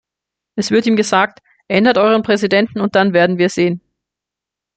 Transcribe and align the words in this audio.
Es 0.57 0.71
wird 0.71 0.87
ihm 0.87 0.95
gesagt:" 0.95 1.43
Ändert 1.67 1.99
Euren 1.99 2.23
Präsidenten, 2.23 2.79
und 2.81 2.95
dann 2.95 3.13
werden 3.13 3.37
wir 3.37 3.49
sehen". 3.49 3.81